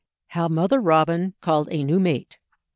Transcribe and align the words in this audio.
HOW 0.29 0.47
MOTHER 0.47 0.81
ROBIN 0.81 1.35
CALLED 1.41 1.67
A 1.69 1.83
NEW 1.83 1.99
MATE. 1.99 2.39